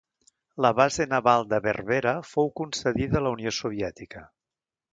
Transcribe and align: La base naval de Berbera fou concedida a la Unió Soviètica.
La 0.65 0.71
base 0.77 1.05
naval 1.11 1.45
de 1.51 1.59
Berbera 1.67 2.13
fou 2.31 2.51
concedida 2.63 3.21
a 3.21 3.25
la 3.27 3.35
Unió 3.39 3.53
Soviètica. 3.61 4.27